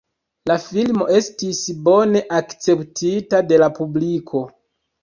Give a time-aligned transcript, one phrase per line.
[0.51, 4.47] La filmo estis bone akceptita de la publiko.